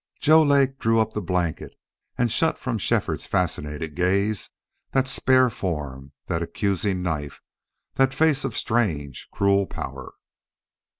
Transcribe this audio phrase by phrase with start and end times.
[0.19, 1.75] Joe Lake drew up the blanket
[2.17, 4.49] and shut from Shefford's fascinated gaze
[4.93, 7.39] that spare form, that accusing knife,
[7.93, 10.13] that face of strange, cruel power.